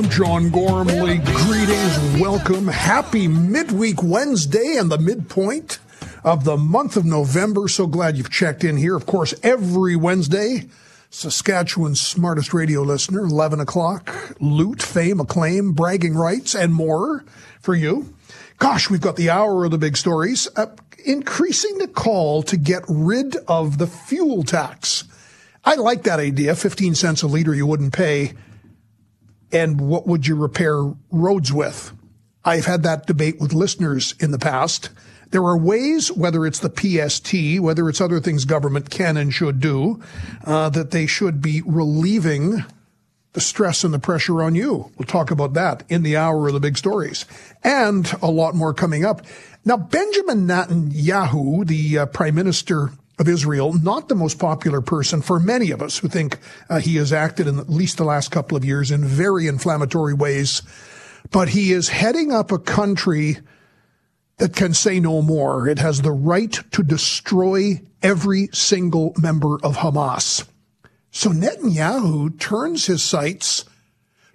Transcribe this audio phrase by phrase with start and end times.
[0.00, 1.18] I'm John Gormley.
[1.18, 2.68] Greetings, welcome.
[2.68, 5.78] Happy midweek Wednesday and the midpoint
[6.24, 7.68] of the month of November.
[7.68, 8.96] So glad you've checked in here.
[8.96, 10.70] Of course, every Wednesday,
[11.10, 17.22] Saskatchewan's smartest radio listener, 11 o'clock, loot, fame, acclaim, bragging rights, and more
[17.60, 18.14] for you.
[18.56, 20.48] Gosh, we've got the hour of the big stories.
[20.56, 20.74] Uh,
[21.04, 25.04] increasing the call to get rid of the fuel tax.
[25.62, 26.56] I like that idea.
[26.56, 28.32] 15 cents a liter you wouldn't pay
[29.52, 31.92] and what would you repair roads with?
[32.44, 34.90] I've had that debate with listeners in the past.
[35.30, 39.60] There are ways, whether it's the PST, whether it's other things government can and should
[39.60, 40.02] do,
[40.44, 42.64] uh, that they should be relieving
[43.32, 44.90] the stress and the pressure on you.
[44.98, 47.26] We'll talk about that in the hour of the big stories
[47.62, 49.22] and a lot more coming up.
[49.64, 52.90] Now, Benjamin Netanyahu, the uh, prime minister
[53.20, 56.38] of Israel, not the most popular person for many of us who think
[56.70, 60.14] uh, he has acted in at least the last couple of years in very inflammatory
[60.14, 60.62] ways.
[61.30, 63.36] But he is heading up a country
[64.38, 65.68] that can say no more.
[65.68, 70.48] It has the right to destroy every single member of Hamas.
[71.10, 73.66] So Netanyahu turns his sights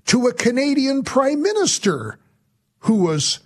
[0.05, 2.19] to a Canadian prime minister
[2.81, 3.39] who was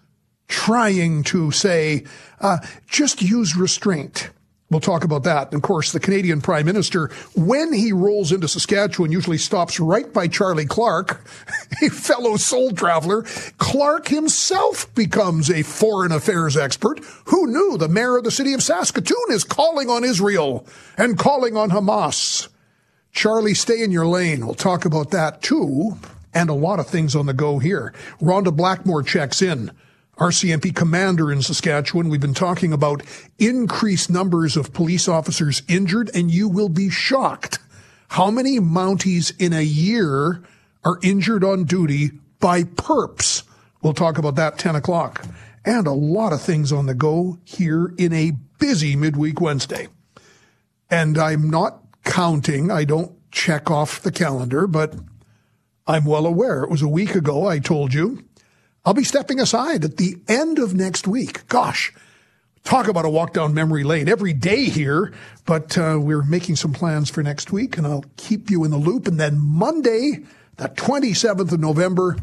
[0.50, 2.04] trying to say,
[2.42, 4.32] uh, just use restraint.
[4.70, 5.48] We'll talk about that.
[5.48, 10.11] And of course, the Canadian Prime Minister, when he rolls into Saskatchewan, usually stops right
[10.14, 11.26] by Charlie Clark,
[11.84, 13.23] a fellow soul traveler.
[13.58, 17.00] Clark himself becomes a foreign affairs expert.
[17.26, 20.67] Who knew the mayor of the city of Saskatoon is calling on Israel
[20.98, 22.48] and calling on Hamas?
[23.11, 24.45] Charlie, stay in your lane.
[24.45, 25.98] We'll talk about that too,
[26.31, 27.92] and a lot of things on the go here.
[28.22, 29.72] Rhonda Blackmore checks in.
[30.20, 32.09] RCMP commander in Saskatchewan.
[32.09, 33.03] We've been talking about
[33.38, 37.60] increased numbers of police officers injured, and you will be shocked
[38.10, 40.44] how many Mounties in a year
[40.83, 42.11] are injured on duty
[42.42, 43.44] by perps.
[43.82, 45.26] We'll talk about that 10 o'clock.
[45.64, 49.88] And a lot of things on the go here in a busy midweek Wednesday.
[50.89, 54.95] And I'm not counting, I don't check off the calendar, but
[55.88, 56.64] I'm well aware.
[56.64, 58.26] It was a week ago I told you
[58.89, 61.48] I'll be stepping aside at the end of next week.
[61.48, 61.94] Gosh,
[62.64, 65.14] talk about a walk down memory lane every day here,
[65.45, 68.80] but uh, we're making some plans for next week and I'll keep you in the
[68.80, 69.08] loop.
[69.08, 70.23] And then Monday,
[70.58, 72.17] the 27th of November,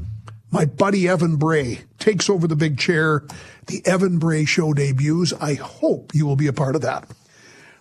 [0.51, 3.23] my buddy Evan Bray takes over the big chair.
[3.69, 5.33] The Evan Bray show debuts.
[5.35, 7.09] I hope you will be a part of that.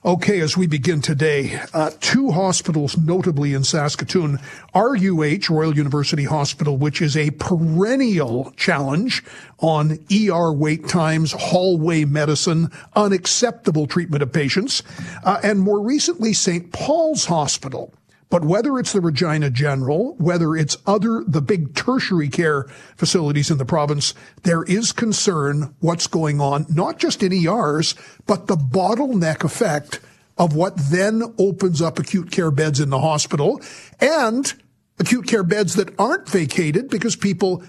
[0.05, 4.37] Okay, as we begin today, uh, two hospitals, notably in Saskatoon,
[4.75, 9.23] RUH, Royal University Hospital, which is a perennial challenge
[9.61, 14.83] on ER wait times, hallway medicine, unacceptable treatment of patients,
[15.23, 16.71] uh, and more recently, St.
[16.71, 17.91] Paul's Hospital,
[18.29, 22.63] but whether it's the Regina General, whether it's other, the big tertiary care
[22.97, 24.13] facilities in the province,
[24.43, 29.99] there is concern what's going on, not just in ERs, but the bottleneck effect
[30.37, 33.61] of what then opens up acute care beds in the hospital
[33.99, 34.53] and
[34.99, 37.63] acute care beds that aren't vacated because people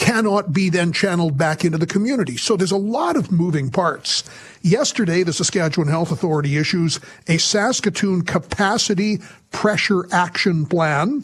[0.00, 2.36] cannot be then channeled back into the community.
[2.38, 4.24] So there's a lot of moving parts.
[4.62, 9.18] Yesterday, the Saskatchewan Health Authority issues a Saskatoon capacity
[9.52, 11.22] pressure action plan.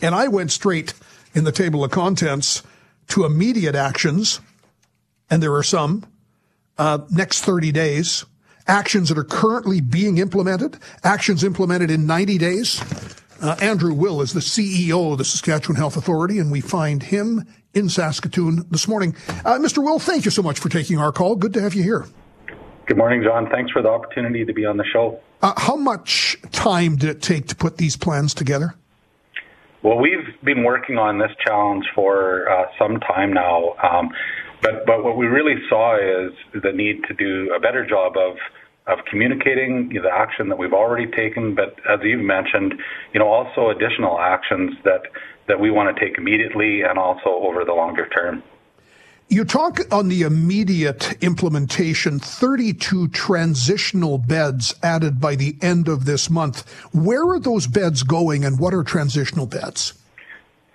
[0.00, 0.94] And I went straight
[1.34, 2.62] in the table of contents
[3.08, 4.40] to immediate actions.
[5.28, 6.06] And there are some,
[6.78, 8.24] uh, next 30 days,
[8.68, 12.80] actions that are currently being implemented, actions implemented in 90 days.
[13.42, 17.44] Uh, Andrew Will is the CEO of the Saskatchewan Health Authority, and we find him
[17.74, 19.14] in Saskatoon this morning.
[19.44, 19.82] Uh, Mr.
[19.82, 21.36] Will, thank you so much for taking our call.
[21.36, 22.06] Good to have you here.
[22.86, 23.48] Good morning, John.
[23.50, 25.18] Thanks for the opportunity to be on the show.
[25.42, 28.74] Uh, how much time did it take to put these plans together?
[29.82, 34.08] Well, we've been working on this challenge for uh, some time now, um,
[34.62, 38.36] but but what we really saw is the need to do a better job of
[38.86, 42.74] of communicating the action that we've already taken, but as you've mentioned,
[43.12, 45.02] you know, also additional actions that
[45.46, 48.42] that we want to take immediately and also over the longer term.
[49.28, 56.30] You talk on the immediate implementation, 32 transitional beds added by the end of this
[56.30, 56.70] month.
[56.92, 59.94] Where are those beds going and what are transitional beds?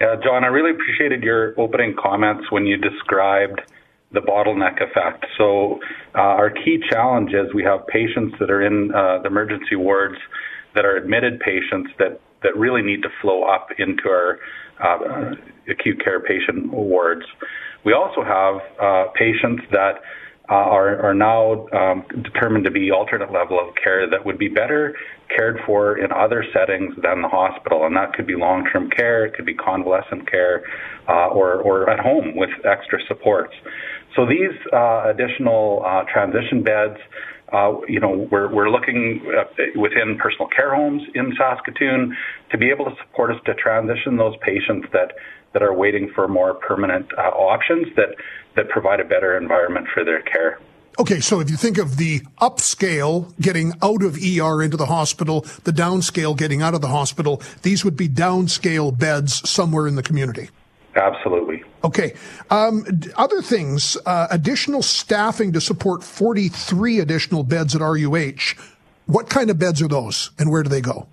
[0.02, 3.62] Yeah, John, I really appreciated your opening comments when you described
[4.12, 5.26] the bottleneck effect.
[5.38, 5.80] So,
[6.16, 10.18] uh, our key challenge is we have patients that are in uh, the emergency wards
[10.76, 14.40] that are admitted patients that, that really need to flow up into our
[14.84, 15.36] uh,
[15.70, 17.26] acute care patient wards.
[17.86, 20.02] We also have uh, patients that
[20.50, 24.48] uh, are, are now um, determined to be alternate level of care that would be
[24.48, 24.96] better
[25.36, 27.86] cared for in other settings than the hospital.
[27.86, 30.64] And that could be long term care, it could be convalescent care,
[31.08, 33.54] uh, or, or at home with extra supports.
[34.16, 36.98] So these uh, additional uh, transition beds,
[37.54, 39.22] uh, you know, we're, we're looking
[39.76, 42.16] within personal care homes in Saskatoon
[42.52, 45.14] to be able to support us to transition those patients that,
[45.54, 48.16] that are waiting for more permanent uh, options that,
[48.56, 50.60] that provide a better environment for their care.
[51.00, 55.42] Okay, so if you think of the upscale getting out of ER into the hospital,
[55.64, 60.04] the downscale getting out of the hospital, these would be downscale beds somewhere in the
[60.04, 60.50] community.
[60.96, 61.64] Absolutely.
[61.84, 62.14] Okay.
[62.50, 62.84] Um,
[63.16, 68.56] other things, uh, additional staffing to support 43 additional beds at RUH.
[69.06, 71.08] What kind of beds are those and where do they go?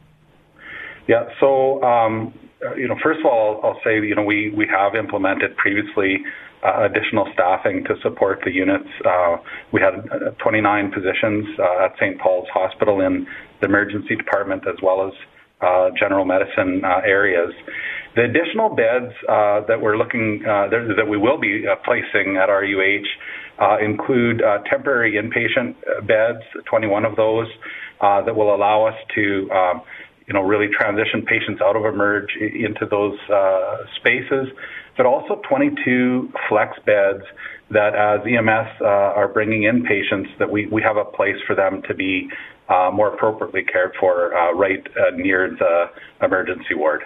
[1.08, 2.34] Yeah, so, um,
[2.76, 6.24] you know, first of all, I'll say, you know, we, we have implemented previously
[6.64, 8.88] uh, additional staffing to support the units.
[9.04, 9.36] Uh,
[9.72, 12.18] we had uh, 29 positions uh, at St.
[12.18, 13.26] Paul's Hospital in
[13.60, 15.12] the emergency department as well as
[15.60, 17.52] uh, general medicine uh, areas.
[18.16, 22.48] The additional beds uh, that we're looking uh, that, we will be uh, placing at
[22.48, 23.04] RUH
[23.60, 25.76] uh, include temporary inpatient
[26.06, 27.46] beds, 21 of those,
[28.00, 29.82] that will allow us to, um,
[30.26, 33.18] you know, really transition patients out of emerge into those
[33.96, 34.48] spaces,
[34.96, 37.22] but also 22 flex beds
[37.70, 41.82] that as EMS are bringing in patients that we, we have a place for them
[41.86, 42.30] to be
[42.70, 44.86] more appropriately cared for right
[45.16, 47.02] near the emergency ward.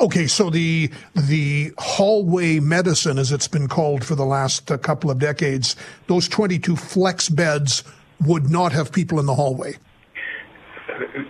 [0.00, 5.10] Okay, so the the hallway medicine, as it's been called for the last uh, couple
[5.10, 7.84] of decades, those 22 flex beds
[8.24, 9.76] would not have people in the hallway.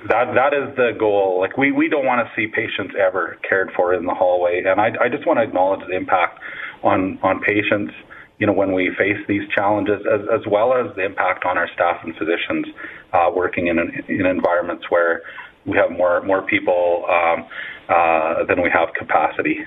[0.08, 1.40] That that is the goal.
[1.40, 4.80] Like we, we don't want to see patients ever cared for in the hallway, and
[4.80, 6.38] I, I just want to acknowledge the impact
[6.82, 7.92] on on patients.
[8.38, 11.68] You know, when we face these challenges, as, as well as the impact on our
[11.74, 12.66] staff and physicians
[13.12, 13.78] uh, working in
[14.08, 15.22] in environments where
[15.64, 17.46] we have more more people um,
[17.92, 19.66] uh, than we have capacity.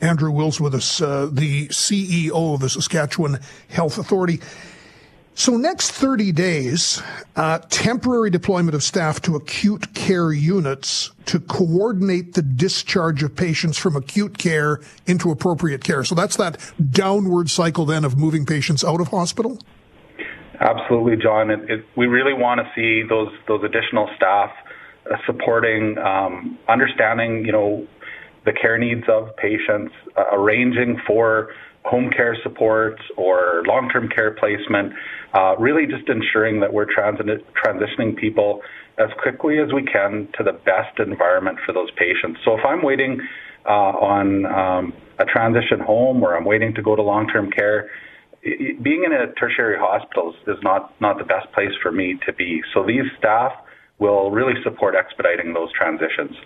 [0.00, 4.40] Andrew Will's with us, uh, the CEO of the Saskatchewan Health Authority.
[5.34, 7.02] So, next 30 days,
[7.36, 13.78] uh, temporary deployment of staff to acute care units to coordinate the discharge of patients
[13.78, 16.04] from acute care into appropriate care.
[16.04, 16.58] So, that's that
[16.90, 19.58] downward cycle then of moving patients out of hospital?
[20.60, 21.50] Absolutely, John.
[21.50, 24.50] It, it, we really want to see those those additional staff
[25.26, 27.86] supporting, um, understanding, you know,
[28.44, 31.50] the care needs of patients, uh, arranging for
[31.84, 34.92] home care supports or long-term care placement,
[35.34, 38.60] uh, really just ensuring that we're transi- transitioning people
[38.98, 42.38] as quickly as we can to the best environment for those patients.
[42.44, 43.20] So if I'm waiting
[43.64, 47.90] uh, on um, a transition home or I'm waiting to go to long-term care,
[48.42, 52.60] being in a tertiary hospital is not not the best place for me to be.
[52.74, 53.52] So these staff
[54.02, 56.36] will really support expediting those transitions.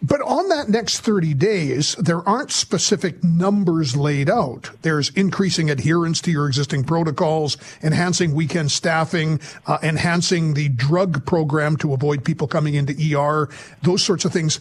[0.00, 4.70] But on that next 30 days, there aren't specific numbers laid out.
[4.82, 11.76] There's increasing adherence to your existing protocols, enhancing weekend staffing, uh, enhancing the drug program
[11.78, 13.48] to avoid people coming into ER,
[13.82, 14.60] those sorts of things.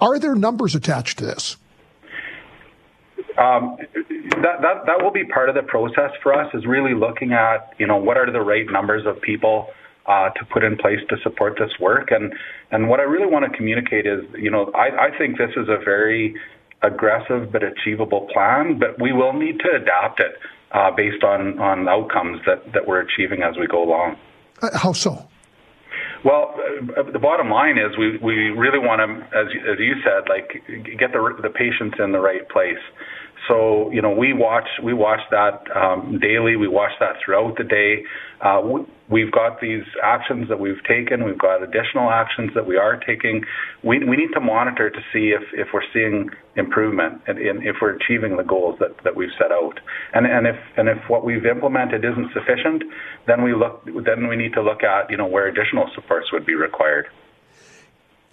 [0.00, 1.56] Are there numbers attached to this?
[3.38, 3.76] Um,
[4.42, 7.74] that, that, that will be part of the process for us is really looking at,
[7.78, 9.68] you know, what are the right numbers of people
[10.06, 12.10] uh, to put in place to support this work.
[12.10, 12.32] And
[12.70, 15.68] and what I really want to communicate is, you know, I, I think this is
[15.68, 16.34] a very
[16.82, 20.34] aggressive but achievable plan, but we will need to adapt it
[20.72, 24.16] uh, based on on outcomes that that we're achieving as we go along.
[24.62, 25.26] Uh, how so?
[26.24, 26.54] Well,
[26.96, 30.48] uh, the bottom line is we, we really want to, as, as you said, like
[30.98, 32.80] get the, the patients in the right place.
[33.48, 36.56] So you know, we watch we watch that um, daily.
[36.56, 38.04] We watch that throughout the day.
[38.40, 38.60] Uh,
[39.08, 41.24] we, have got these actions that we've taken.
[41.24, 43.42] We've got additional actions that we are taking.
[43.82, 47.76] We, we need to monitor to see if, if we're seeing improvement and, and if
[47.80, 49.80] we're achieving the goals that, that we've set out.
[50.12, 52.84] And, and if and if what we've implemented isn't sufficient,
[53.26, 56.44] then we look then we need to look at you know where additional supports would
[56.44, 57.06] be required.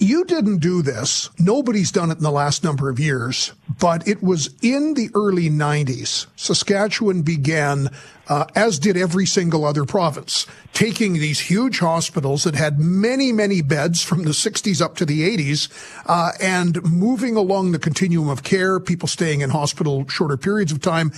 [0.04, 1.30] You didn't do this.
[1.38, 5.48] Nobody's done it in the last number of years, but it was in the early
[5.48, 6.26] 90s.
[6.36, 7.88] Saskatchewan began,
[8.28, 13.62] uh, as did every single other province, taking these huge hospitals that had many, many
[13.62, 15.70] beds from the 60s up to the 80s,
[16.08, 20.82] uh, and moving along the continuum of care, people staying in hospital shorter periods of
[20.82, 21.12] time.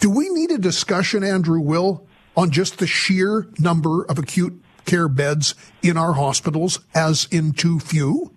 [0.00, 2.06] Do we need a discussion, Andrew Will,
[2.38, 7.78] on just the sheer number of acute care beds in our hospitals as in too
[7.78, 8.32] few?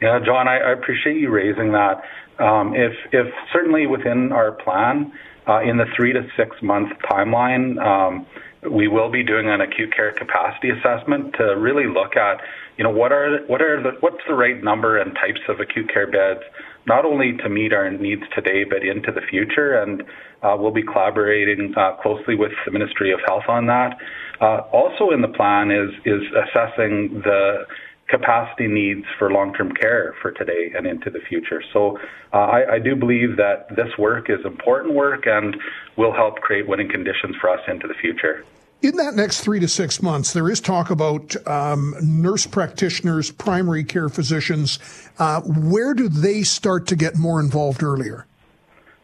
[0.00, 2.02] Yeah, John, I, I appreciate you raising that.
[2.38, 5.12] Um, if, if certainly within our plan,
[5.48, 7.78] uh, in the three to six month timeline.
[7.84, 8.26] Um,
[8.70, 12.40] we will be doing an acute care capacity assessment to really look at,
[12.76, 15.88] you know, what are what are the what's the right number and types of acute
[15.92, 16.40] care beds,
[16.86, 19.80] not only to meet our needs today but into the future.
[19.82, 20.02] And
[20.42, 23.96] uh, we'll be collaborating uh, closely with the Ministry of Health on that.
[24.40, 27.64] Uh, also in the plan is is assessing the
[28.08, 31.62] capacity needs for long-term care for today and into the future.
[31.72, 31.98] So
[32.32, 35.56] uh, I, I, do believe that this work is important work and
[35.96, 38.44] will help create winning conditions for us into the future.
[38.82, 43.84] In that next three to six months, there is talk about um, nurse practitioners, primary
[43.84, 44.78] care physicians.
[45.18, 48.26] Uh, where do they start to get more involved earlier?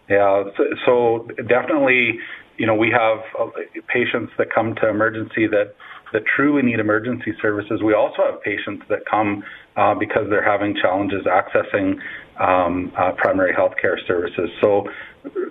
[0.09, 2.19] Yeah, so, so definitely,
[2.59, 3.47] you know, we have uh,
[3.89, 5.75] patients that come to emergency that
[6.13, 7.83] that truly need emergency services.
[7.83, 9.43] We also have patients that come
[9.77, 11.99] uh, because they're having challenges accessing
[12.39, 14.51] um, uh, primary health care services.
[14.61, 14.89] So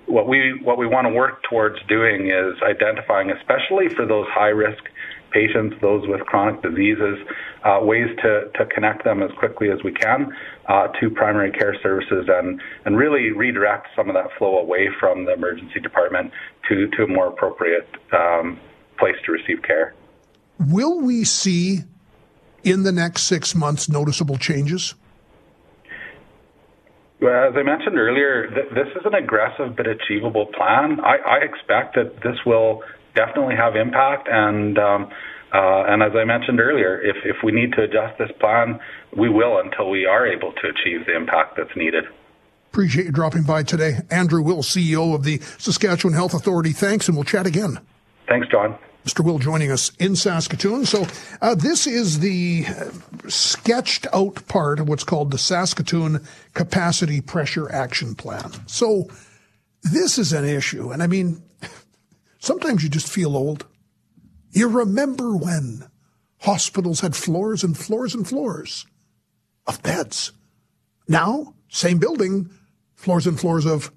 [0.06, 4.50] what we what we want to work towards doing is identifying, especially for those high
[4.50, 4.84] risk
[5.32, 7.18] patients, those with chronic diseases,
[7.64, 10.32] uh, ways to, to connect them as quickly as we can
[10.68, 15.26] uh, to primary care services and, and really redirect some of that flow away from
[15.26, 16.32] the emergency department
[16.68, 18.60] to, to a more appropriate um,
[19.00, 19.94] place to receive care.
[20.68, 21.80] Will we see
[22.64, 24.96] in the next six months noticeable changes?
[27.22, 31.00] Well, as I mentioned earlier, th- this is an aggressive but achievable plan.
[31.02, 32.82] I, I expect that this will
[33.16, 35.10] definitely have impact, and um,
[35.54, 38.80] uh, and as I mentioned earlier, if if we need to adjust this plan,
[39.16, 42.06] we will until we are able to achieve the impact that's needed.
[42.72, 46.72] Appreciate you dropping by today, Andrew Will, CEO of the Saskatchewan Health Authority.
[46.72, 47.80] Thanks, and we'll chat again.
[48.28, 48.78] Thanks, John.
[49.06, 49.26] Mr.
[49.26, 50.86] Will joining us in Saskatoon.
[50.86, 51.08] So
[51.42, 52.66] uh, this is the
[53.28, 58.52] sketched out part of what's called the Saskatoon Capacity Pressure Action Plan.
[58.68, 59.08] So
[59.84, 60.92] this is an issue.
[60.92, 61.42] And I mean,
[62.40, 63.66] sometimes you just feel old.
[64.52, 65.90] You remember when
[66.42, 68.86] hospitals had floors and floors and floors
[69.66, 70.32] of beds.
[71.08, 72.52] Now, same building,
[72.96, 73.92] floors and floors of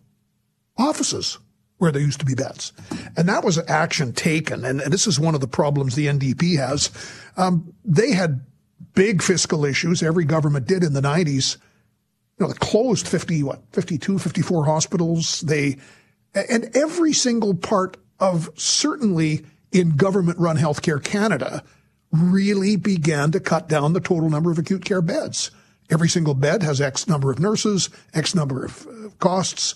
[0.78, 1.38] offices
[1.78, 2.72] where there used to be beds.
[3.16, 4.64] And that was action taken.
[4.64, 6.90] And, this is one of the problems the NDP has.
[7.36, 8.44] Um, they had
[8.94, 10.02] big fiscal issues.
[10.02, 11.56] Every government did in the 90s.
[12.38, 15.40] You know, they closed 50, what, 52, 54 hospitals.
[15.40, 15.78] They,
[16.34, 21.64] and every single part of certainly in government run healthcare Canada
[22.12, 25.50] really began to cut down the total number of acute care beds.
[25.90, 29.74] Every single bed has X number of nurses, X number of uh, costs.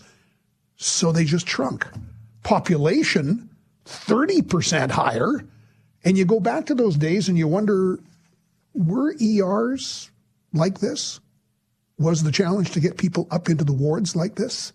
[0.79, 1.87] So they just shrunk.
[2.45, 3.51] Population,
[3.85, 5.45] 30% higher.
[6.05, 7.99] And you go back to those days and you wonder,
[8.73, 10.11] were ERs
[10.55, 11.21] like this?
[11.99, 14.73] Was the challenge to get people up into the wards like this?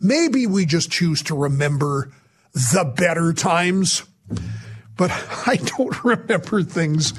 [0.00, 2.12] Maybe we just choose to remember
[2.54, 4.04] the better times,
[4.96, 5.10] but
[5.46, 7.14] I don't remember things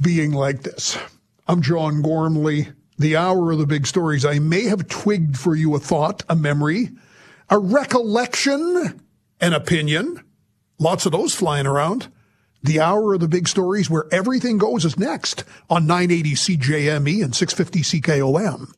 [0.00, 0.98] being like this.
[1.46, 2.68] I'm John Gormley.
[2.98, 4.24] The hour of the big stories.
[4.24, 6.88] I may have twigged for you a thought, a memory,
[7.48, 9.00] a recollection,
[9.40, 10.22] an opinion.
[10.78, 12.08] Lots of those flying around.
[12.62, 17.34] The hour of the big stories where everything goes is next on 980 CJME and
[17.34, 18.72] 650 CKOM.